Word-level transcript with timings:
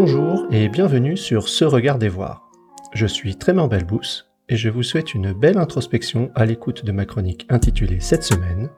Bonjour 0.00 0.46
et 0.52 0.68
bienvenue 0.68 1.16
sur 1.16 1.48
Ce 1.48 1.64
Regard 1.64 1.98
des 1.98 2.08
Voir. 2.08 2.48
Je 2.94 3.04
suis 3.04 3.34
Trément 3.34 3.66
Belbous 3.66 4.26
et 4.48 4.54
je 4.54 4.68
vous 4.68 4.84
souhaite 4.84 5.12
une 5.12 5.32
belle 5.32 5.58
introspection 5.58 6.30
à 6.36 6.44
l'écoute 6.44 6.84
de 6.84 6.92
ma 6.92 7.04
chronique 7.04 7.46
intitulée 7.48 7.98
cette 7.98 8.22
semaine 8.22 8.70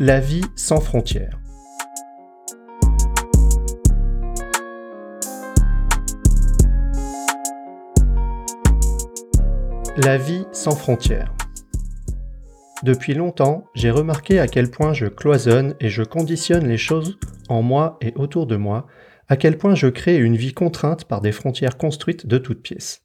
La 0.00 0.18
vie 0.18 0.40
sans 0.56 0.80
frontières. 0.80 1.38
La 9.98 10.16
vie 10.16 10.46
sans 10.52 10.74
frontières. 10.74 11.34
Depuis 12.82 13.12
longtemps, 13.12 13.64
j'ai 13.74 13.90
remarqué 13.90 14.40
à 14.40 14.48
quel 14.48 14.70
point 14.70 14.94
je 14.94 15.04
cloisonne 15.04 15.74
et 15.80 15.90
je 15.90 16.02
conditionne 16.02 16.66
les 16.66 16.78
choses 16.78 17.18
en 17.50 17.60
moi 17.60 17.98
et 18.00 18.14
autour 18.16 18.46
de 18.46 18.56
moi, 18.56 18.86
à 19.28 19.36
quel 19.36 19.58
point 19.58 19.74
je 19.74 19.88
crée 19.88 20.18
une 20.18 20.36
vie 20.36 20.52
contrainte 20.52 21.04
par 21.04 21.20
des 21.20 21.32
frontières 21.32 21.76
construites 21.76 22.26
de 22.26 22.38
toutes 22.38 22.62
pièces. 22.62 23.02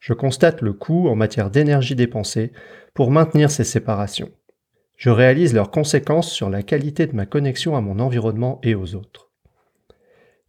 Je 0.00 0.12
constate 0.12 0.60
le 0.60 0.72
coût 0.72 1.08
en 1.08 1.16
matière 1.16 1.50
d'énergie 1.50 1.96
dépensée 1.96 2.52
pour 2.94 3.10
maintenir 3.10 3.50
ces 3.50 3.64
séparations. 3.64 4.30
Je 4.96 5.10
réalise 5.10 5.54
leurs 5.54 5.70
conséquences 5.70 6.32
sur 6.32 6.48
la 6.48 6.62
qualité 6.62 7.06
de 7.06 7.14
ma 7.14 7.26
connexion 7.26 7.76
à 7.76 7.80
mon 7.80 7.98
environnement 7.98 8.60
et 8.62 8.74
aux 8.74 8.94
autres. 8.94 9.30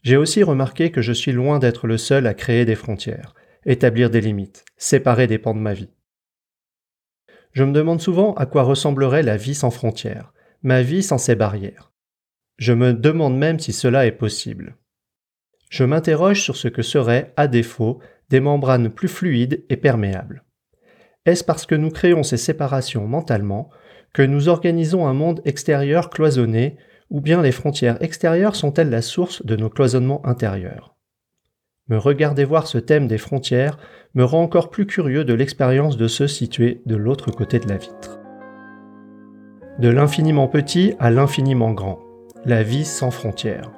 J'ai 0.03 0.15
aussi 0.15 0.43
remarqué 0.43 0.91
que 0.91 1.01
je 1.01 1.11
suis 1.11 1.33
loin 1.33 1.59
d'être 1.59 1.87
le 1.87 1.97
seul 1.97 2.27
à 2.27 2.33
créer 2.33 2.63
des 2.63 2.75
frontières, 2.75 3.35
établir 3.65 4.09
des 4.09 4.21
limites, 4.21 4.63
séparer 4.77 5.27
des 5.27 5.37
pans 5.37 5.53
de 5.53 5.59
ma 5.59 5.73
vie. 5.73 5.89
Je 7.51 7.63
me 7.63 7.73
demande 7.73 8.01
souvent 8.01 8.33
à 8.35 8.45
quoi 8.45 8.63
ressemblerait 8.63 9.23
la 9.23 9.35
vie 9.35 9.55
sans 9.55 9.71
frontières, 9.71 10.31
ma 10.63 10.81
vie 10.81 11.03
sans 11.03 11.17
ces 11.17 11.35
barrières. 11.35 11.91
Je 12.57 12.73
me 12.73 12.93
demande 12.93 13.37
même 13.37 13.59
si 13.59 13.73
cela 13.73 14.05
est 14.05 14.11
possible. 14.11 14.77
Je 15.69 15.83
m'interroge 15.83 16.41
sur 16.41 16.55
ce 16.55 16.67
que 16.67 16.81
seraient, 16.81 17.33
à 17.35 17.47
défaut, 17.47 17.99
des 18.29 18.39
membranes 18.39 18.89
plus 18.89 19.07
fluides 19.07 19.63
et 19.69 19.77
perméables. 19.77 20.43
Est-ce 21.25 21.43
parce 21.43 21.65
que 21.65 21.75
nous 21.75 21.89
créons 21.89 22.23
ces 22.23 22.37
séparations 22.37 23.05
mentalement 23.05 23.69
que 24.13 24.21
nous 24.21 24.47
organisons 24.47 25.07
un 25.07 25.13
monde 25.13 25.41
extérieur 25.45 26.09
cloisonné, 26.09 26.77
ou 27.09 27.21
bien 27.21 27.41
les 27.41 27.51
frontières 27.51 28.01
extérieures 28.01 28.55
sont-elles 28.55 28.89
la 28.89 29.01
source 29.01 29.45
de 29.45 29.55
nos 29.55 29.69
cloisonnements 29.69 30.25
intérieurs? 30.25 30.95
Me 31.89 31.97
regarder 31.97 32.43
voir 32.43 32.67
ce 32.67 32.77
thème 32.77 33.07
des 33.07 33.17
frontières 33.17 33.77
me 34.13 34.23
rend 34.23 34.41
encore 34.41 34.69
plus 34.69 34.85
curieux 34.85 35.23
de 35.23 35.33
l'expérience 35.33 35.97
de 35.97 36.07
ceux 36.07 36.27
situés 36.27 36.81
de 36.85 36.95
l'autre 36.95 37.31
côté 37.31 37.59
de 37.59 37.69
la 37.69 37.77
vitre. 37.77 38.19
De 39.79 39.89
l'infiniment 39.89 40.47
petit 40.47 40.95
à 40.99 41.11
l'infiniment 41.11 41.71
grand, 41.71 41.99
la 42.45 42.63
vie 42.63 42.85
sans 42.85 43.11
frontières. 43.11 43.71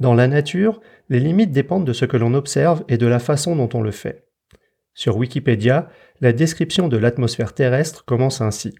Dans 0.00 0.14
la 0.14 0.28
nature, 0.28 0.80
les 1.08 1.20
limites 1.20 1.52
dépendent 1.52 1.86
de 1.86 1.92
ce 1.92 2.04
que 2.04 2.16
l'on 2.16 2.34
observe 2.34 2.84
et 2.88 2.98
de 2.98 3.06
la 3.06 3.18
façon 3.18 3.56
dont 3.56 3.68
on 3.74 3.80
le 3.80 3.90
fait. 3.90 4.26
Sur 4.94 5.16
Wikipédia, 5.16 5.88
la 6.20 6.32
description 6.32 6.88
de 6.88 6.96
l'atmosphère 6.96 7.54
terrestre 7.54 8.04
commence 8.04 8.40
ainsi. 8.40 8.74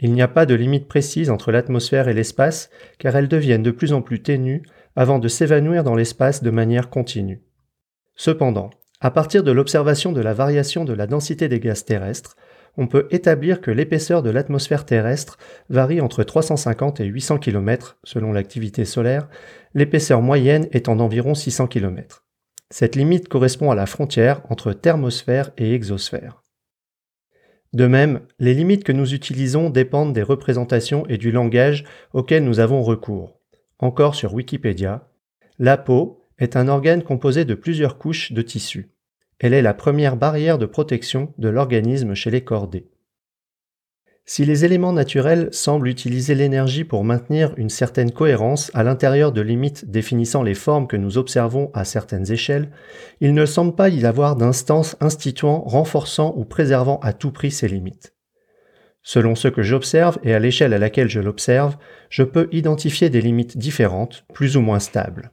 Il 0.00 0.12
n'y 0.12 0.22
a 0.22 0.28
pas 0.28 0.46
de 0.46 0.54
limite 0.54 0.88
précise 0.88 1.30
entre 1.30 1.52
l'atmosphère 1.52 2.08
et 2.08 2.14
l'espace 2.14 2.70
car 2.98 3.14
elles 3.14 3.28
deviennent 3.28 3.62
de 3.62 3.70
plus 3.70 3.92
en 3.92 4.02
plus 4.02 4.22
ténues 4.22 4.62
avant 4.96 5.18
de 5.18 5.28
s'évanouir 5.28 5.84
dans 5.84 5.94
l'espace 5.94 6.42
de 6.42 6.50
manière 6.50 6.90
continue. 6.90 7.42
Cependant, 8.14 8.70
à 9.00 9.10
partir 9.10 9.42
de 9.42 9.52
l'observation 9.52 10.12
de 10.12 10.20
la 10.20 10.34
variation 10.34 10.84
de 10.84 10.92
la 10.92 11.06
densité 11.06 11.48
des 11.48 11.60
gaz 11.60 11.84
terrestres, 11.84 12.36
on 12.76 12.86
peut 12.86 13.06
établir 13.10 13.60
que 13.60 13.70
l'épaisseur 13.70 14.22
de 14.22 14.30
l'atmosphère 14.30 14.86
terrestre 14.86 15.38
varie 15.68 16.00
entre 16.00 16.24
350 16.24 17.00
et 17.00 17.04
800 17.04 17.38
km 17.38 17.98
selon 18.04 18.32
l'activité 18.32 18.84
solaire, 18.84 19.28
l'épaisseur 19.74 20.22
moyenne 20.22 20.68
étant 20.72 20.96
d'environ 20.96 21.34
600 21.34 21.66
km. 21.66 22.24
Cette 22.70 22.96
limite 22.96 23.28
correspond 23.28 23.70
à 23.70 23.74
la 23.74 23.86
frontière 23.86 24.42
entre 24.48 24.72
thermosphère 24.72 25.50
et 25.58 25.74
exosphère. 25.74 26.42
De 27.74 27.86
même, 27.86 28.20
les 28.38 28.54
limites 28.54 28.84
que 28.84 28.92
nous 28.92 29.14
utilisons 29.14 29.70
dépendent 29.70 30.12
des 30.12 30.22
représentations 30.22 31.06
et 31.06 31.18
du 31.18 31.30
langage 31.30 31.84
auxquels 32.12 32.44
nous 32.44 32.60
avons 32.60 32.82
recours. 32.82 33.38
Encore 33.78 34.14
sur 34.14 34.34
Wikipédia, 34.34 35.08
la 35.58 35.76
peau, 35.76 36.22
est 36.38 36.56
un 36.56 36.68
organe 36.68 37.02
composé 37.02 37.44
de 37.44 37.54
plusieurs 37.54 37.98
couches 37.98 38.32
de 38.32 38.42
tissu. 38.42 38.90
Elle 39.42 39.54
est 39.54 39.62
la 39.62 39.74
première 39.74 40.16
barrière 40.16 40.56
de 40.56 40.66
protection 40.66 41.34
de 41.36 41.48
l'organisme 41.48 42.14
chez 42.14 42.30
les 42.30 42.44
cordés. 42.44 42.86
Si 44.24 44.44
les 44.44 44.64
éléments 44.64 44.92
naturels 44.92 45.48
semblent 45.50 45.88
utiliser 45.88 46.36
l'énergie 46.36 46.84
pour 46.84 47.02
maintenir 47.02 47.52
une 47.56 47.68
certaine 47.68 48.12
cohérence 48.12 48.70
à 48.72 48.84
l'intérieur 48.84 49.32
de 49.32 49.40
limites 49.40 49.90
définissant 49.90 50.44
les 50.44 50.54
formes 50.54 50.86
que 50.86 50.96
nous 50.96 51.18
observons 51.18 51.72
à 51.74 51.84
certaines 51.84 52.30
échelles, 52.30 52.70
il 53.20 53.34
ne 53.34 53.44
semble 53.44 53.74
pas 53.74 53.88
y 53.88 54.06
avoir 54.06 54.36
d'instance 54.36 54.96
instituant, 55.00 55.62
renforçant 55.66 56.32
ou 56.36 56.44
préservant 56.44 57.00
à 57.00 57.12
tout 57.12 57.32
prix 57.32 57.50
ces 57.50 57.66
limites. 57.66 58.14
Selon 59.02 59.34
ce 59.34 59.48
que 59.48 59.62
j'observe 59.62 60.20
et 60.22 60.34
à 60.34 60.38
l'échelle 60.38 60.72
à 60.72 60.78
laquelle 60.78 61.08
je 61.08 61.18
l'observe, 61.18 61.76
je 62.10 62.22
peux 62.22 62.48
identifier 62.52 63.10
des 63.10 63.20
limites 63.20 63.58
différentes, 63.58 64.24
plus 64.32 64.56
ou 64.56 64.60
moins 64.60 64.78
stables. 64.78 65.32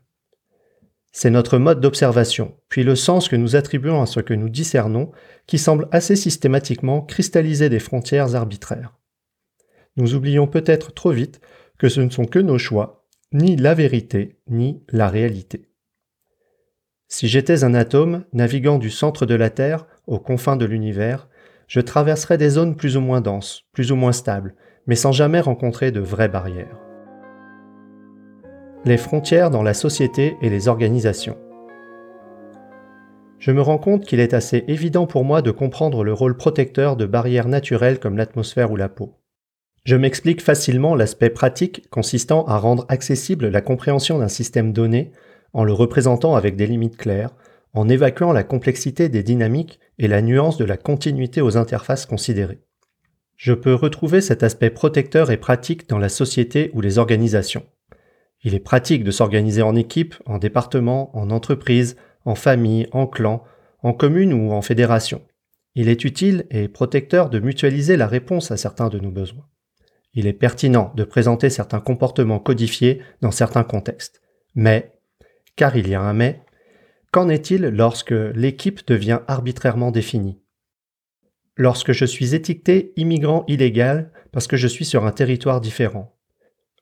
C'est 1.12 1.32
notre 1.32 1.58
mode 1.58 1.82
d'observation, 1.82 2.56
puis 2.70 2.84
le 2.84 2.96
sens 2.96 3.30
que 3.30 3.36
nous 3.36 3.56
attribuons 3.56 4.02
à 4.02 4.06
ce 4.06 4.20
que 4.20 4.34
nous 4.34 4.50
discernons, 4.50 5.12
qui 5.48 5.58
semble 5.58 5.88
assez 5.92 6.16
systématiquement 6.16 7.02
cristalliser 7.02 7.70
des 7.70 7.80
frontières 7.80 8.36
arbitraires. 8.36 8.96
Nous 9.98 10.14
oublions 10.14 10.48
peut-être 10.48 10.94
trop 10.94 11.12
vite 11.12 11.42
que 11.78 11.90
ce 11.90 12.02
ne 12.02 12.10
sont 12.10 12.26
que 12.26 12.40
nos 12.40 12.60
choix, 12.60 13.08
ni 13.34 13.56
la 13.56 13.74
vérité, 13.74 14.40
ni 14.48 14.84
la 14.90 15.10
réalité. 15.10 15.70
Si 17.08 17.28
j'étais 17.28 17.64
un 17.64 17.74
atome 17.74 18.26
naviguant 18.34 18.78
du 18.78 18.92
centre 18.92 19.26
de 19.26 19.34
la 19.34 19.50
Terre 19.50 19.88
aux 20.06 20.20
confins 20.20 20.58
de 20.58 20.66
l'univers, 20.66 21.28
je 21.68 21.80
traverserais 21.80 22.38
des 22.38 22.50
zones 22.50 22.76
plus 22.76 22.98
ou 22.98 23.02
moins 23.02 23.22
denses, 23.22 23.64
plus 23.74 23.92
ou 23.92 23.96
moins 23.96 24.12
stables, 24.12 24.56
mais 24.86 24.96
sans 24.96 25.12
jamais 25.12 25.40
rencontrer 25.40 25.92
de 25.92 26.00
vraies 26.00 26.30
barrières 26.30 26.89
les 28.86 28.98
frontières 28.98 29.50
dans 29.50 29.62
la 29.62 29.74
société 29.74 30.38
et 30.42 30.50
les 30.50 30.70
organisations. 30.70 31.38
Je 33.38 33.52
me 33.52 33.62
rends 33.62 33.78
compte 33.78 34.06
qu'il 34.06 34.22
est 34.22 34.34
assez 34.34 34.64
évident 34.68 35.06
pour 35.06 35.26
moi 35.26 35.42
de 35.42 35.52
comprendre 35.52 36.04
le 36.04 36.14
rôle 36.14 36.38
protecteur 36.38 36.96
de 36.96 37.06
barrières 37.06 37.50
naturelles 37.50 38.00
comme 38.00 38.18
l'atmosphère 38.18 38.72
ou 38.72 38.78
la 38.78 38.90
peau. 38.90 39.16
Je 39.86 39.96
m'explique 39.96 40.42
facilement 40.42 40.96
l'aspect 40.96 41.30
pratique 41.30 41.90
consistant 41.90 42.46
à 42.46 42.58
rendre 42.58 42.86
accessible 42.90 43.48
la 43.48 43.62
compréhension 43.62 44.20
d'un 44.20 44.28
système 44.28 44.72
donné 44.72 45.12
en 45.54 45.64
le 45.64 45.74
représentant 45.74 46.36
avec 46.36 46.56
des 46.56 46.68
limites 46.68 46.98
claires, 46.98 47.32
en 47.74 47.90
évacuant 47.90 48.32
la 48.32 48.44
complexité 48.44 49.10
des 49.10 49.24
dynamiques 49.24 49.80
et 49.98 50.08
la 50.08 50.22
nuance 50.22 50.58
de 50.58 50.66
la 50.66 50.78
continuité 50.78 51.42
aux 51.42 51.58
interfaces 51.58 52.06
considérées. 52.06 52.60
Je 53.36 53.54
peux 53.54 53.74
retrouver 53.74 54.22
cet 54.22 54.44
aspect 54.44 54.70
protecteur 54.70 55.32
et 55.32 55.38
pratique 55.38 55.88
dans 55.90 55.98
la 55.98 56.10
société 56.10 56.72
ou 56.74 56.82
les 56.82 56.98
organisations. 56.98 57.66
Il 58.44 58.56
est 58.56 58.60
pratique 58.60 59.04
de 59.04 59.12
s'organiser 59.12 59.62
en 59.62 59.76
équipe, 59.76 60.16
en 60.26 60.38
département, 60.38 61.16
en 61.18 61.30
entreprise, 61.30 61.98
en 62.26 62.36
famille, 62.36 62.88
en 62.92 63.06
clan, 63.06 63.44
en 63.84 63.94
commune 63.94 64.34
ou 64.34 64.52
en 64.52 64.62
fédération. 64.62 65.22
Il 65.76 65.90
est 65.90 66.04
utile 66.04 66.46
et 66.50 66.68
protecteur 66.68 67.30
de 67.30 67.40
mutualiser 67.40 67.98
la 67.98 68.08
réponse 68.08 68.52
à 68.52 68.58
certains 68.58 68.90
de 68.90 69.00
nos 69.00 69.12
besoins. 69.12 69.46
Il 70.14 70.26
est 70.26 70.34
pertinent 70.34 70.92
de 70.96 71.04
présenter 71.04 71.50
certains 71.50 71.80
comportements 71.80 72.40
codifiés 72.40 73.02
dans 73.22 73.32
certains 73.32 73.64
contextes. 73.64 74.22
Mais, 74.56 74.94
car 75.56 75.76
il 75.78 75.88
y 75.88 75.96
a 75.96 76.02
un 76.02 76.14
mais, 76.14 76.42
qu'en 77.12 77.30
est-il 77.30 77.68
lorsque 77.68 78.12
l'équipe 78.12 78.88
devient 78.88 79.20
arbitrairement 79.28 79.92
définie? 79.92 80.40
Lorsque 81.56 81.92
je 81.92 82.06
suis 82.06 82.36
étiqueté 82.36 82.94
immigrant 82.96 83.44
illégal 83.48 84.12
parce 84.32 84.48
que 84.48 84.58
je 84.58 84.68
suis 84.68 84.86
sur 84.86 85.06
un 85.06 85.12
territoire 85.12 85.62
différent, 85.62 86.16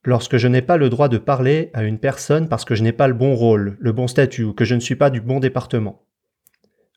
lorsque 0.08 0.38
je 0.38 0.48
n'ai 0.48 0.62
pas 0.62 0.78
le 0.78 0.90
droit 0.90 1.10
de 1.10 1.18
parler 1.18 1.70
à 1.74 1.84
une 1.84 2.00
personne 2.00 2.48
parce 2.48 2.64
que 2.64 2.76
je 2.76 2.82
n'ai 2.82 2.94
pas 2.94 3.10
le 3.10 3.14
bon 3.14 3.36
rôle, 3.36 3.76
le 3.82 3.92
bon 3.92 4.08
statut 4.08 4.46
ou 4.46 4.54
que 4.54 4.64
je 4.64 4.74
ne 4.74 4.80
suis 4.80 4.96
pas 4.96 5.10
du 5.10 5.20
bon 5.20 5.42
département. 5.42 6.06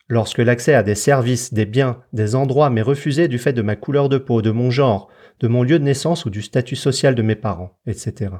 Lorsque 0.07 0.37
l'accès 0.37 0.73
à 0.73 0.81
des 0.81 0.95
services, 0.95 1.53
des 1.53 1.65
biens, 1.65 2.01
des 2.13 2.35
endroits 2.35 2.69
m'est 2.69 2.81
refusé 2.81 3.27
du 3.27 3.37
fait 3.37 3.51
de 3.51 3.61
ma 3.61 3.75
couleur 3.75 4.07
de 4.07 4.17
peau, 4.17 4.41
de 4.41 4.51
mon 4.51 4.71
genre, 4.71 5.09
de 5.41 5.49
mon 5.49 5.61
lieu 5.61 5.77
de 5.77 5.83
naissance 5.83 6.23
ou 6.23 6.29
du 6.29 6.41
statut 6.41 6.77
social 6.77 7.13
de 7.13 7.21
mes 7.21 7.35
parents, 7.35 7.77
etc. 7.85 8.31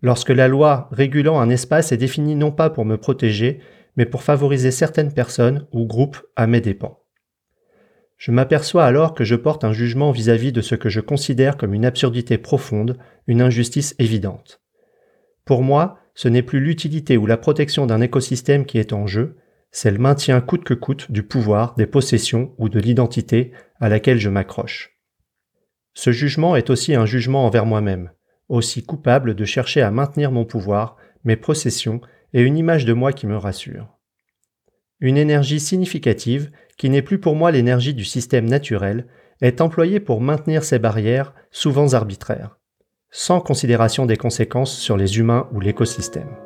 Lorsque 0.00 0.30
la 0.30 0.48
loi 0.48 0.88
régulant 0.90 1.40
un 1.40 1.50
espace 1.50 1.92
est 1.92 1.98
définie 1.98 2.36
non 2.36 2.52
pas 2.52 2.70
pour 2.70 2.86
me 2.86 2.96
protéger, 2.96 3.60
mais 3.96 4.06
pour 4.06 4.22
favoriser 4.22 4.70
certaines 4.70 5.12
personnes 5.12 5.66
ou 5.72 5.84
groupes 5.84 6.22
à 6.36 6.46
mes 6.46 6.62
dépens. 6.62 6.99
Je 8.20 8.32
m'aperçois 8.32 8.84
alors 8.84 9.14
que 9.14 9.24
je 9.24 9.34
porte 9.34 9.64
un 9.64 9.72
jugement 9.72 10.10
vis-à-vis 10.10 10.52
de 10.52 10.60
ce 10.60 10.74
que 10.74 10.90
je 10.90 11.00
considère 11.00 11.56
comme 11.56 11.72
une 11.72 11.86
absurdité 11.86 12.36
profonde, 12.36 12.98
une 13.26 13.40
injustice 13.40 13.94
évidente. 13.98 14.60
Pour 15.46 15.62
moi, 15.62 15.98
ce 16.14 16.28
n'est 16.28 16.42
plus 16.42 16.60
l'utilité 16.60 17.16
ou 17.16 17.24
la 17.24 17.38
protection 17.38 17.86
d'un 17.86 18.02
écosystème 18.02 18.66
qui 18.66 18.76
est 18.76 18.92
en 18.92 19.06
jeu, 19.06 19.38
c'est 19.70 19.90
le 19.90 19.96
maintien 19.96 20.38
coûte 20.42 20.64
que 20.64 20.74
coûte 20.74 21.10
du 21.10 21.22
pouvoir, 21.22 21.74
des 21.76 21.86
possessions 21.86 22.52
ou 22.58 22.68
de 22.68 22.78
l'identité 22.78 23.52
à 23.80 23.88
laquelle 23.88 24.18
je 24.18 24.28
m'accroche. 24.28 24.98
Ce 25.94 26.12
jugement 26.12 26.56
est 26.56 26.68
aussi 26.68 26.94
un 26.94 27.06
jugement 27.06 27.46
envers 27.46 27.64
moi-même, 27.64 28.10
aussi 28.50 28.84
coupable 28.84 29.34
de 29.34 29.44
chercher 29.46 29.80
à 29.80 29.90
maintenir 29.90 30.30
mon 30.30 30.44
pouvoir, 30.44 30.98
mes 31.24 31.36
possessions 31.36 32.02
et 32.34 32.42
une 32.42 32.58
image 32.58 32.84
de 32.84 32.92
moi 32.92 33.14
qui 33.14 33.26
me 33.26 33.38
rassure. 33.38 33.98
Une 35.00 35.16
énergie 35.16 35.60
significative, 35.60 36.50
qui 36.76 36.90
n'est 36.90 37.02
plus 37.02 37.18
pour 37.18 37.34
moi 37.34 37.50
l'énergie 37.50 37.94
du 37.94 38.04
système 38.04 38.46
naturel, 38.46 39.06
est 39.40 39.62
employée 39.62 40.00
pour 40.00 40.20
maintenir 40.20 40.62
ces 40.62 40.78
barrières, 40.78 41.34
souvent 41.50 41.94
arbitraires, 41.94 42.58
sans 43.10 43.40
considération 43.40 44.04
des 44.04 44.18
conséquences 44.18 44.76
sur 44.76 44.98
les 44.98 45.18
humains 45.18 45.48
ou 45.52 45.60
l'écosystème. 45.60 46.36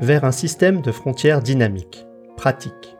Vers 0.00 0.24
un 0.24 0.32
système 0.32 0.80
de 0.80 0.92
frontières 0.92 1.42
dynamiques, 1.42 2.06
pratique. 2.36 2.96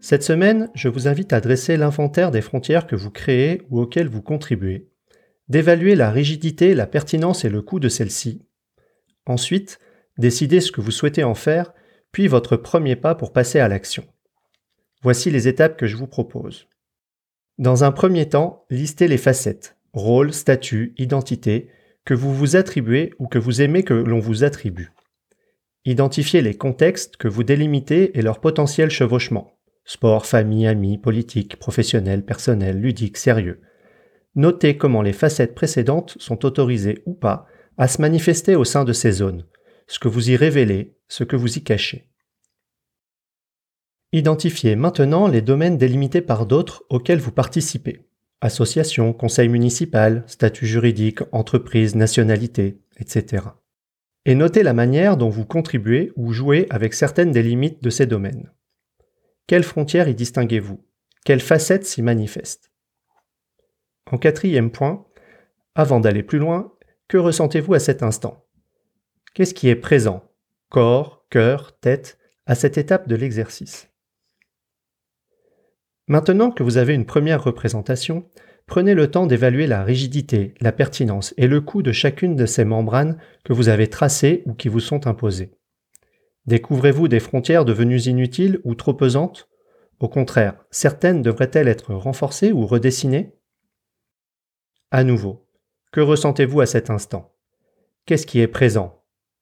Cette 0.00 0.22
semaine, 0.22 0.70
je 0.74 0.88
vous 0.88 1.06
invite 1.06 1.32
à 1.32 1.40
dresser 1.40 1.76
l'inventaire 1.76 2.30
des 2.30 2.40
frontières 2.40 2.86
que 2.86 2.96
vous 2.96 3.10
créez 3.10 3.62
ou 3.70 3.80
auxquelles 3.80 4.08
vous 4.08 4.22
contribuez, 4.22 4.88
d'évaluer 5.48 5.94
la 5.94 6.10
rigidité, 6.10 6.74
la 6.74 6.86
pertinence 6.86 7.44
et 7.44 7.50
le 7.50 7.62
coût 7.62 7.80
de 7.80 7.88
celles-ci. 7.88 8.42
Ensuite, 9.26 9.78
décider 10.20 10.60
ce 10.60 10.70
que 10.70 10.80
vous 10.80 10.92
souhaitez 10.92 11.24
en 11.24 11.34
faire, 11.34 11.72
puis 12.12 12.28
votre 12.28 12.56
premier 12.56 12.94
pas 12.94 13.14
pour 13.14 13.32
passer 13.32 13.58
à 13.58 13.68
l'action. 13.68 14.04
Voici 15.02 15.30
les 15.30 15.48
étapes 15.48 15.76
que 15.76 15.86
je 15.86 15.96
vous 15.96 16.06
propose. 16.06 16.68
Dans 17.58 17.84
un 17.84 17.92
premier 17.92 18.28
temps, 18.28 18.64
listez 18.70 19.08
les 19.08 19.18
facettes, 19.18 19.76
rôle, 19.92 20.32
statut, 20.32 20.94
identité, 20.98 21.68
que 22.04 22.14
vous 22.14 22.34
vous 22.34 22.56
attribuez 22.56 23.12
ou 23.18 23.26
que 23.26 23.38
vous 23.38 23.60
aimez 23.62 23.82
que 23.82 23.94
l'on 23.94 24.20
vous 24.20 24.44
attribue. 24.44 24.92
Identifiez 25.84 26.42
les 26.42 26.54
contextes 26.54 27.16
que 27.16 27.28
vous 27.28 27.44
délimitez 27.44 28.18
et 28.18 28.22
leur 28.22 28.40
potentiel 28.40 28.90
chevauchement. 28.90 29.58
Sport, 29.84 30.26
famille, 30.26 30.66
amis, 30.66 30.98
politique, 30.98 31.56
professionnel, 31.56 32.24
personnel, 32.24 32.78
ludique, 32.80 33.16
sérieux. 33.16 33.60
Notez 34.34 34.76
comment 34.76 35.02
les 35.02 35.12
facettes 35.12 35.54
précédentes 35.54 36.16
sont 36.18 36.44
autorisées 36.44 37.02
ou 37.06 37.14
pas 37.14 37.46
à 37.78 37.88
se 37.88 38.00
manifester 38.00 38.56
au 38.56 38.64
sein 38.64 38.84
de 38.84 38.92
ces 38.92 39.12
zones, 39.12 39.46
ce 39.90 39.98
que 39.98 40.06
vous 40.06 40.30
y 40.30 40.36
révélez, 40.36 40.96
ce 41.08 41.24
que 41.24 41.34
vous 41.34 41.58
y 41.58 41.64
cachez. 41.64 42.08
Identifiez 44.12 44.76
maintenant 44.76 45.26
les 45.26 45.42
domaines 45.42 45.78
délimités 45.78 46.22
par 46.22 46.46
d'autres 46.46 46.84
auxquels 46.90 47.18
vous 47.18 47.32
participez. 47.32 48.06
Association, 48.40 49.12
conseil 49.12 49.48
municipal, 49.48 50.22
statut 50.28 50.66
juridique, 50.66 51.22
entreprise, 51.32 51.96
nationalité, 51.96 52.80
etc. 53.00 53.46
Et 54.26 54.36
notez 54.36 54.62
la 54.62 54.74
manière 54.74 55.16
dont 55.16 55.28
vous 55.28 55.44
contribuez 55.44 56.12
ou 56.14 56.32
jouez 56.32 56.68
avec 56.70 56.94
certaines 56.94 57.32
des 57.32 57.42
limites 57.42 57.82
de 57.82 57.90
ces 57.90 58.06
domaines. 58.06 58.52
Quelles 59.48 59.64
frontières 59.64 60.08
y 60.08 60.14
distinguez-vous? 60.14 60.86
Quelles 61.24 61.40
facettes 61.40 61.84
s'y 61.84 62.00
manifestent? 62.00 62.70
En 64.08 64.18
quatrième 64.18 64.70
point, 64.70 65.04
avant 65.74 65.98
d'aller 65.98 66.22
plus 66.22 66.38
loin, 66.38 66.72
que 67.08 67.18
ressentez-vous 67.18 67.74
à 67.74 67.80
cet 67.80 68.04
instant? 68.04 68.46
Qu'est-ce 69.34 69.54
qui 69.54 69.68
est 69.68 69.76
présent 69.76 70.24
Corps, 70.70 71.24
cœur, 71.30 71.78
tête, 71.78 72.18
à 72.46 72.56
cette 72.56 72.78
étape 72.78 73.06
de 73.06 73.14
l'exercice? 73.14 73.88
Maintenant 76.08 76.50
que 76.50 76.64
vous 76.64 76.78
avez 76.78 76.94
une 76.94 77.06
première 77.06 77.44
représentation, 77.44 78.28
prenez 78.66 78.94
le 78.94 79.08
temps 79.08 79.26
d'évaluer 79.26 79.68
la 79.68 79.84
rigidité, 79.84 80.54
la 80.60 80.72
pertinence 80.72 81.32
et 81.36 81.46
le 81.46 81.60
coût 81.60 81.82
de 81.82 81.92
chacune 81.92 82.34
de 82.34 82.46
ces 82.46 82.64
membranes 82.64 83.18
que 83.44 83.52
vous 83.52 83.68
avez 83.68 83.86
tracées 83.86 84.42
ou 84.46 84.54
qui 84.54 84.68
vous 84.68 84.80
sont 84.80 85.06
imposées. 85.06 85.52
Découvrez-vous 86.46 87.06
des 87.06 87.20
frontières 87.20 87.64
devenues 87.64 88.02
inutiles 88.02 88.60
ou 88.64 88.74
trop 88.74 88.94
pesantes? 88.94 89.48
Au 90.00 90.08
contraire, 90.08 90.64
certaines 90.72 91.22
devraient-elles 91.22 91.68
être 91.68 91.94
renforcées 91.94 92.50
ou 92.50 92.66
redessinées? 92.66 93.36
À 94.90 95.04
nouveau, 95.04 95.46
que 95.92 96.00
ressentez-vous 96.00 96.60
à 96.60 96.66
cet 96.66 96.90
instant? 96.90 97.32
Qu'est-ce 98.06 98.26
qui 98.26 98.40
est 98.40 98.48
présent 98.48 98.99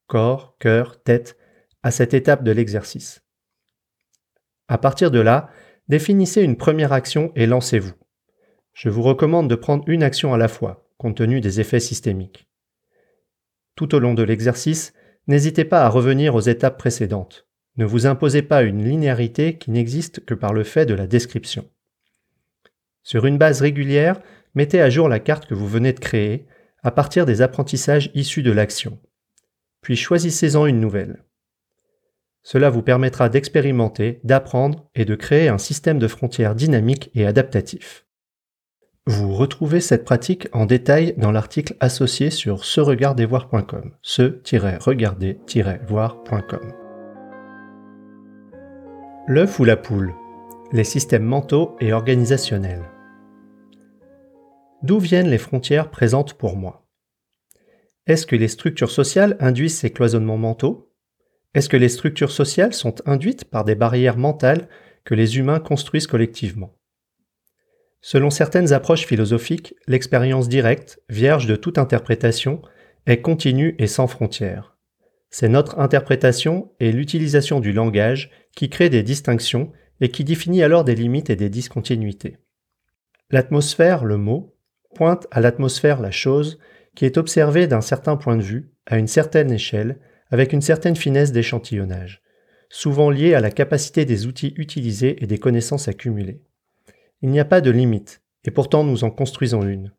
Corps, 0.08 0.56
cœur, 0.58 1.00
tête, 1.02 1.38
à 1.84 1.93
cette 1.93 2.12
étape 2.12 2.43
de 2.43 2.50
l'exercice. 2.50 3.22
À 4.66 4.76
partir 4.76 5.10
de 5.12 5.20
là, 5.20 5.50
Définissez 5.88 6.43
une 6.43 6.58
première 6.58 6.93
action 6.93 7.32
et 7.34 7.46
lancez-vous. 7.46 7.94
Je 8.75 8.90
vous 8.90 9.02
recommande 9.02 9.49
de 9.49 9.55
prendre 9.55 9.84
une 9.87 10.02
action 10.02 10.34
à 10.34 10.37
la 10.37 10.49
fois, 10.49 10.87
compte 10.99 11.16
tenu 11.16 11.40
des 11.40 11.60
effets 11.60 11.81
systémiques. 11.81 12.46
Tout 13.75 13.94
au 13.94 13.99
long 13.99 14.12
de 14.12 14.22
l'exercice, 14.22 14.93
n'hésitez 15.28 15.64
pas 15.64 15.82
à 15.82 15.88
revenir 15.88 16.34
aux 16.34 16.40
étapes 16.40 16.78
précédentes. 16.78 17.46
Ne 17.78 17.87
vous 17.87 18.06
imposez 18.06 18.43
pas 18.43 18.62
une 18.62 18.84
linéarité 18.84 19.56
qui 19.56 19.70
n'existe 19.70 20.25
que 20.26 20.34
par 20.34 20.52
le 20.52 20.62
fait 20.62 20.84
de 20.84 20.94
la 20.94 21.06
description. 21.06 21.64
Sur 23.02 23.25
une 23.25 23.38
base 23.38 23.62
régulière, 23.62 24.20
mettez 24.55 24.82
à 24.82 24.90
jour 24.90 25.08
la 25.08 25.20
carte 25.20 25.46
que 25.46 25.55
vous 25.55 25.69
venez 25.69 25.94
de 25.94 26.00
créer 26.00 26.46
à 26.82 26.90
partir 26.90 27.25
des 27.25 27.40
apprentissages 27.40 28.10
issus 28.14 28.43
de 28.43 28.52
l'action. 28.52 28.99
Puis 29.80 29.96
choisissez-en 29.96 30.66
une 30.66 30.80
nouvelle. 30.80 31.25
Cela 32.42 32.70
vous 32.70 32.82
permettra 32.82 33.28
d'expérimenter, 33.28 34.20
d'apprendre 34.25 34.88
et 34.94 35.04
de 35.04 35.14
créer 35.14 35.48
un 35.48 35.58
système 35.58 35.98
de 35.98 36.08
frontières 36.08 36.54
dynamique 36.54 37.10
et 37.14 37.26
adaptatif. 37.26 38.06
Vous 39.06 39.34
retrouvez 39.34 39.80
cette 39.80 40.04
pratique 40.04 40.48
en 40.52 40.66
détail 40.66 41.14
dans 41.16 41.32
l'article 41.32 41.76
associé 41.80 42.30
sur 42.30 42.64
se-regarder-voir.com. 42.64 43.92
L'œuf 49.26 49.60
ou 49.60 49.64
la 49.64 49.76
poule 49.76 50.14
Les 50.72 50.84
systèmes 50.84 51.24
mentaux 51.24 51.76
et 51.81 51.92
organisationnels. 51.92 52.84
D'où 54.82 54.98
viennent 54.98 55.28
les 55.28 55.38
frontières 55.38 55.90
présentes 55.90 56.34
pour 56.34 56.56
moi? 56.56 56.88
Est-ce 58.08 58.26
que 58.26 58.37
les 58.37 58.49
structures 58.49 58.90
sociales 58.90 59.37
induisent 59.38 59.76
ces 59.76 59.90
cloisonnements 59.90 60.38
mentaux? 60.38 60.90
Est-ce 61.52 61.69
que 61.69 61.76
les 61.76 61.90
structures 61.90 62.31
sociales 62.31 62.72
sont 62.72 62.94
induites 63.05 63.44
par 63.44 63.64
des 63.64 63.75
barrières 63.75 64.16
mentales 64.16 64.66
que 65.05 65.14
les 65.14 65.37
humains 65.37 65.60
construisent 65.60 66.06
collectivement? 66.06 66.75
Selon 68.00 68.31
certaines 68.31 68.72
approches 68.72 69.05
philosophiques, 69.05 69.75
l'expérience 69.87 70.49
directe, 70.49 71.00
vierge 71.10 71.46
de 71.46 71.55
toute 71.55 71.76
interprétation, 71.76 72.62
est 73.06 73.20
continue 73.20 73.75
et 73.78 73.87
sans 73.87 74.06
frontières. 74.06 74.78
C'est 75.28 75.50
notre 75.50 75.78
interprétation 75.78 76.72
et 76.81 76.93
l'utilisation 76.93 77.60
du 77.60 77.72
langage 77.72 78.31
qui 78.56 78.70
crée 78.70 78.88
des 78.88 79.02
distinctions 79.02 79.70
et 80.00 80.08
qui 80.08 80.25
définit 80.25 80.62
alors 80.62 80.84
des 80.84 80.94
limites 80.94 81.28
et 81.28 81.37
des 81.37 81.50
discontinuités. 81.50 82.38
L'atmosphère, 83.31 84.06
le 84.06 84.16
mot, 84.16 84.56
pointe 84.94 85.26
à 85.31 85.43
l'atmosphère 85.43 86.00
la 86.00 86.10
chose 86.10 86.58
qui 86.98 87.04
est 87.04 87.16
observée 87.16 87.68
d'un 87.68 87.80
certain 87.80 88.17
point 88.17 88.36
de 88.36 88.43
vue, 88.43 88.72
à 88.84 88.98
une 88.98 89.06
certaine 89.06 89.52
échelle, 89.52 90.00
avec 90.32 90.52
une 90.52 90.60
certaine 90.60 90.96
finesse 90.96 91.31
d'échantillonnage, 91.31 92.22
souvent 92.70 93.08
liée 93.08 93.34
à 93.34 93.40
la 93.40 93.52
capacité 93.52 94.05
des 94.05 94.26
outils 94.26 94.52
utilisés 94.56 95.22
et 95.22 95.28
des 95.28 95.38
connaissances 95.38 95.86
accumulées. 95.86 96.43
Il 97.22 97.31
n'y 97.31 97.38
a 97.38 97.44
pas 97.44 97.60
de 97.60 97.70
limite, 97.70 98.20
et 98.44 98.50
pourtant 98.50 98.82
nous 98.82 99.05
en 99.05 99.12
construisons 99.12 99.62
une. 99.62 99.93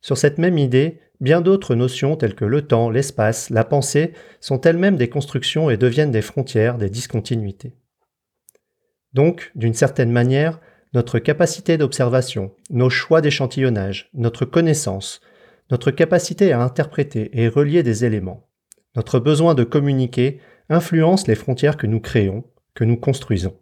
Sur 0.00 0.16
cette 0.16 0.38
même 0.38 0.58
idée, 0.58 1.00
bien 1.20 1.40
d'autres 1.40 1.74
notions 1.74 2.14
telles 2.14 2.36
que 2.36 2.44
le 2.44 2.62
temps, 2.62 2.88
l'espace, 2.88 3.50
la 3.50 3.64
pensée 3.64 4.12
sont 4.38 4.60
elles-mêmes 4.60 4.96
des 4.96 5.08
constructions 5.08 5.70
et 5.70 5.76
deviennent 5.76 6.12
des 6.12 6.22
frontières, 6.22 6.78
des 6.78 6.88
discontinuités. 6.88 7.74
Donc, 9.12 9.50
d'une 9.56 9.74
certaine 9.74 10.12
manière, 10.12 10.60
notre 10.94 11.18
capacité 11.18 11.76
d'observation, 11.78 12.54
nos 12.70 12.90
choix 12.90 13.20
d'échantillonnage, 13.20 14.08
notre 14.14 14.44
connaissance, 14.44 15.20
notre 15.70 15.90
capacité 15.90 16.52
à 16.52 16.60
interpréter 16.60 17.30
et 17.40 17.48
relier 17.48 17.82
des 17.82 18.04
éléments, 18.04 18.48
notre 18.94 19.18
besoin 19.18 19.54
de 19.54 19.64
communiquer 19.64 20.40
influence 20.68 21.26
les 21.26 21.34
frontières 21.34 21.76
que 21.76 21.86
nous 21.86 22.00
créons, 22.00 22.44
que 22.74 22.84
nous 22.84 22.96
construisons. 22.96 23.56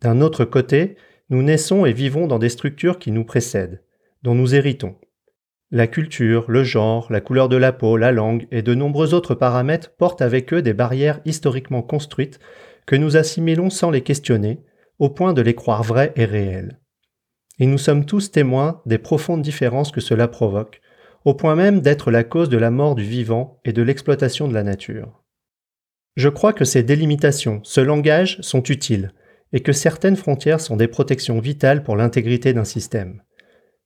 D'un 0.00 0.20
autre 0.20 0.44
côté, 0.44 0.96
nous 1.30 1.42
naissons 1.42 1.86
et 1.86 1.92
vivons 1.92 2.26
dans 2.26 2.38
des 2.38 2.48
structures 2.48 2.98
qui 2.98 3.12
nous 3.12 3.24
précèdent, 3.24 3.82
dont 4.22 4.34
nous 4.34 4.54
héritons. 4.54 4.96
La 5.70 5.86
culture, 5.86 6.50
le 6.50 6.64
genre, 6.64 7.10
la 7.10 7.20
couleur 7.20 7.48
de 7.48 7.56
la 7.56 7.72
peau, 7.72 7.96
la 7.96 8.12
langue 8.12 8.46
et 8.50 8.62
de 8.62 8.74
nombreux 8.74 9.14
autres 9.14 9.34
paramètres 9.34 9.90
portent 9.96 10.20
avec 10.20 10.52
eux 10.52 10.60
des 10.60 10.74
barrières 10.74 11.20
historiquement 11.24 11.82
construites 11.82 12.38
que 12.84 12.96
nous 12.96 13.16
assimilons 13.16 13.70
sans 13.70 13.90
les 13.90 14.02
questionner, 14.02 14.62
au 14.98 15.08
point 15.08 15.32
de 15.32 15.40
les 15.40 15.54
croire 15.54 15.82
vraies 15.82 16.12
et 16.16 16.24
réelles. 16.24 16.78
Et 17.62 17.66
nous 17.66 17.78
sommes 17.78 18.06
tous 18.06 18.32
témoins 18.32 18.82
des 18.86 18.98
profondes 18.98 19.40
différences 19.40 19.92
que 19.92 20.00
cela 20.00 20.26
provoque, 20.26 20.80
au 21.24 21.32
point 21.32 21.54
même 21.54 21.80
d'être 21.80 22.10
la 22.10 22.24
cause 22.24 22.48
de 22.48 22.56
la 22.56 22.72
mort 22.72 22.96
du 22.96 23.04
vivant 23.04 23.60
et 23.64 23.72
de 23.72 23.82
l'exploitation 23.82 24.48
de 24.48 24.52
la 24.52 24.64
nature. 24.64 25.22
Je 26.16 26.28
crois 26.28 26.52
que 26.52 26.64
ces 26.64 26.82
délimitations, 26.82 27.60
ce 27.62 27.80
langage 27.80 28.40
sont 28.40 28.64
utiles, 28.64 29.12
et 29.52 29.60
que 29.60 29.72
certaines 29.72 30.16
frontières 30.16 30.60
sont 30.60 30.74
des 30.74 30.88
protections 30.88 31.38
vitales 31.38 31.84
pour 31.84 31.94
l'intégrité 31.94 32.52
d'un 32.52 32.64
système. 32.64 33.22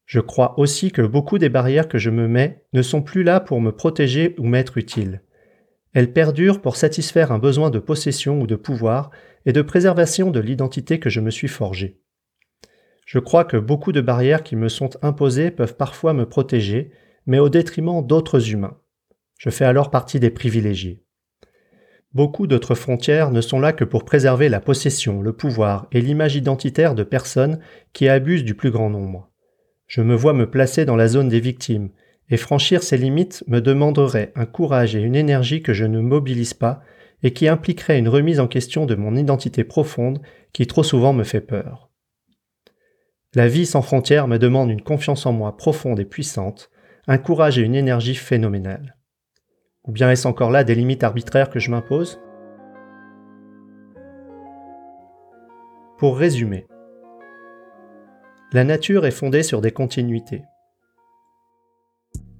Je 0.07 0.21
crois 0.21 0.59
aussi 0.59 0.91
que 0.91 1.03
beaucoup 1.03 1.37
des 1.37 1.51
barrières 1.51 1.89
que 1.89 1.99
je 1.99 2.09
me 2.09 2.29
mets 2.29 2.65
ne 2.73 2.81
sont 2.81 3.03
plus 3.03 3.25
là 3.25 3.41
pour 3.41 3.61
me 3.61 3.73
protéger 3.73 4.37
ou 4.39 4.47
m'être 4.47 4.79
utiles. 4.79 5.21
Elles 5.93 6.15
perdurent 6.15 6.63
pour 6.63 6.77
satisfaire 6.77 7.31
un 7.31 7.39
besoin 7.39 7.69
de 7.69 7.79
possession 7.79 8.41
ou 8.41 8.47
de 8.47 8.57
pouvoir 8.57 9.11
et 9.45 9.53
de 9.53 9.61
préservation 9.61 10.31
de 10.31 10.41
l'identité 10.41 10.99
que 10.99 11.11
je 11.11 11.21
me 11.21 11.31
suis 11.31 11.49
forgée. 11.49 12.01
Je 13.07 13.19
crois 13.19 13.45
que 13.45 13.57
beaucoup 13.57 13.93
de 13.93 14.03
barrières 14.03 14.43
qui 14.43 14.57
me 14.57 14.69
sont 14.69 14.91
imposées 15.01 15.51
peuvent 15.51 15.77
parfois 15.77 16.13
me 16.13 16.27
protéger 16.27 16.91
mais 17.27 17.39
au 17.39 17.49
détriment 17.49 18.07
d'autres 18.07 18.51
humains. 18.53 18.77
Je 19.39 19.51
fais 19.51 19.65
alors 19.65 19.91
partie 19.91 20.21
des 20.21 20.31
privilégiés. 20.31 21.03
Beaucoup 22.15 22.47
d'autres 22.47 22.75
frontières 22.75 23.31
ne 23.31 23.41
sont 23.41 23.61
là 23.61 23.73
que 23.73 23.85
pour 23.85 24.05
préserver 24.05 24.49
la 24.49 24.61
possession, 24.61 25.23
le 25.23 25.33
pouvoir 25.33 25.87
et 25.93 26.01
l'image 26.01 26.37
identitaire 26.37 26.95
de 26.95 27.03
personnes 27.03 27.61
qui 27.93 28.09
abusent 28.09 28.45
du 28.45 28.55
plus 28.55 28.71
grand 28.71 28.91
nombre. 28.91 29.31
Je 29.87 30.01
me 30.01 30.15
vois 30.15 30.33
me 30.33 30.51
placer 30.51 30.85
dans 30.85 30.97
la 30.97 31.09
zone 31.09 31.29
des 31.29 31.41
victimes, 31.41 31.91
et 32.31 32.37
franchir 32.37 32.83
ces 32.83 32.97
limites 32.97 33.45
me 33.47 33.61
demanderait 33.61 34.33
un 34.35 34.47
courage 34.47 34.97
et 34.97 35.01
une 35.01 35.15
énergie 35.15 35.63
que 35.63 35.75
je 35.75 35.85
ne 35.85 36.01
mobilise 36.01 36.55
pas 36.55 36.83
et 37.23 37.33
qui 37.33 37.47
impliquerait 37.49 37.99
une 37.99 38.09
remise 38.09 38.41
en 38.41 38.49
question 38.49 38.87
de 38.87 38.95
mon 38.95 39.15
identité 39.15 39.63
profonde 39.63 40.21
qui 40.53 40.67
trop 40.67 40.83
souvent 40.83 41.13
me 41.13 41.25
fait 41.25 41.41
peur. 41.41 41.86
La 43.37 43.49
vie 43.49 43.67
sans 43.67 43.83
frontières 43.83 44.29
me 44.29 44.39
demande 44.39 44.71
une 44.71 44.81
confiance 44.81 45.27
en 45.27 45.33
moi 45.35 45.59
profonde 45.59 46.01
et 46.01 46.07
puissante, 46.07 46.71
un 47.07 47.19
courage 47.19 47.59
et 47.59 47.63
une 47.63 47.75
énergie 47.75 48.15
phénoménales. 48.15 48.97
Ou 49.85 49.93
bien 49.93 50.11
est-ce 50.11 50.27
encore 50.27 50.51
là 50.51 50.65
des 50.65 50.75
limites 50.75 51.05
arbitraires 51.05 51.51
que 51.51 51.59
je 51.59 51.71
m'impose? 51.71 52.19
Pour 55.99 56.17
résumer, 56.17 56.67
la 58.53 58.65
nature 58.65 59.05
est 59.05 59.11
fondée 59.11 59.43
sur 59.43 59.61
des 59.61 59.71
continuités. 59.71 60.43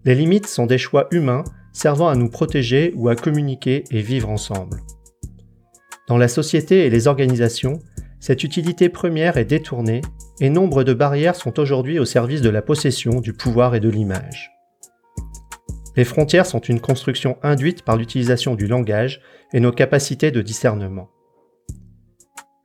Les 0.07 0.15
limites 0.15 0.47
sont 0.47 0.65
des 0.65 0.79
choix 0.79 1.09
humains 1.11 1.45
servant 1.75 2.09
à 2.09 2.15
nous 2.15 2.31
protéger 2.31 2.95
ou 2.97 3.11
à 3.11 3.17
communiquer 3.17 3.85
et 3.91 4.01
vivre 4.01 4.31
ensemble. 4.31 4.79
Dans 6.09 6.17
la 6.17 6.29
société 6.29 6.87
et 6.87 6.91
les 6.91 7.07
organisations, 7.07 7.81
cette 8.21 8.45
utilité 8.45 8.89
première 8.89 9.37
est 9.37 9.45
détournée 9.45 10.01
et 10.41 10.51
nombre 10.51 10.85
de 10.85 10.95
barrières 10.95 11.37
sont 11.37 11.59
aujourd'hui 11.61 11.99
au 11.99 12.05
service 12.05 12.43
de 12.43 12.51
la 12.51 12.63
possession, 12.63 13.21
du 13.21 13.33
pouvoir 13.33 13.75
et 13.75 13.81
de 13.81 13.89
l'image. 13.89 14.53
Les 15.97 16.05
frontières 16.05 16.47
sont 16.47 16.61
une 16.61 16.81
construction 16.81 17.39
induite 17.43 17.83
par 17.83 17.97
l'utilisation 17.97 18.55
du 18.55 18.67
langage 18.67 19.23
et 19.53 19.61
nos 19.61 19.73
capacités 19.73 20.31
de 20.31 20.43
discernement. 20.43 21.09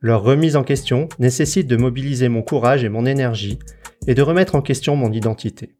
Leur 0.00 0.22
remise 0.22 0.56
en 0.56 0.64
question 0.64 1.08
nécessite 1.18 1.68
de 1.68 1.76
mobiliser 1.76 2.28
mon 2.28 2.42
courage 2.42 2.84
et 2.84 2.88
mon 2.88 3.06
énergie 3.06 3.58
et 4.06 4.14
de 4.14 4.22
remettre 4.22 4.54
en 4.54 4.62
question 4.62 4.96
mon 4.96 5.12
identité. 5.12 5.76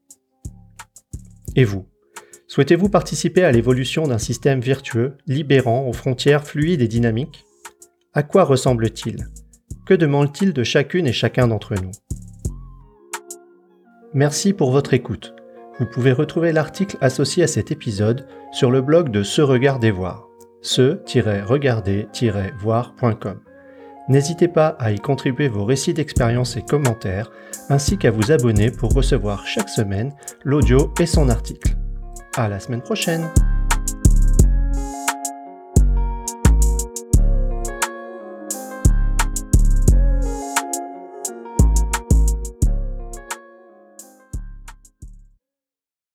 Et 1.56 1.64
vous? 1.64 1.86
Souhaitez-vous 2.46 2.88
participer 2.88 3.44
à 3.44 3.52
l'évolution 3.52 4.06
d'un 4.06 4.18
système 4.18 4.60
vertueux, 4.60 5.16
libérant 5.26 5.88
aux 5.88 5.92
frontières 5.92 6.46
fluides 6.46 6.82
et 6.82 6.88
dynamiques? 6.88 7.44
À 8.14 8.22
quoi 8.22 8.44
ressemble-t-il? 8.44 9.26
Que 9.92 9.96
demande-t-il 9.99 10.54
de 10.54 10.64
chacune 10.64 11.06
et 11.06 11.12
chacun 11.12 11.49
d'entre 11.49 11.75
nous 11.75 11.90
Merci 14.14 14.54
pour 14.54 14.70
votre 14.70 14.94
écoute. 14.94 15.34
Vous 15.78 15.84
pouvez 15.84 16.12
retrouver 16.12 16.52
l'article 16.52 16.96
associé 17.02 17.42
à 17.42 17.46
cet 17.46 17.70
épisode 17.70 18.26
sur 18.52 18.70
le 18.70 18.80
blog 18.80 19.11
de 19.11 19.22
Se 19.22 19.42
Regarder 19.42 19.90
Voir, 19.90 20.26
se-regarder-voir.com. 20.62 23.40
N'hésitez 24.08 24.49
pas 24.49 24.68
à 24.78 24.92
y 24.92 24.99
contribuer 24.99 25.49
vos 25.49 25.66
récits 25.66 25.92
d'expérience 25.92 26.56
et 26.56 26.62
commentaires, 26.62 27.30
ainsi 27.68 27.99
qu'à 27.99 28.11
vous 28.11 28.32
abonner 28.32 28.70
pour 28.70 28.94
recevoir 28.94 29.46
chaque 29.46 29.68
semaine 29.68 30.14
l'audio 30.42 30.90
et 31.00 31.06
son 31.06 31.28
article. 31.28 31.76
À 32.38 32.49
la 32.49 32.61
semaine 32.61 32.80
prochaine! 32.80 33.28